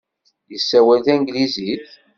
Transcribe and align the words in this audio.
Yessawal 0.51 0.99
tanglizit? 1.05 1.87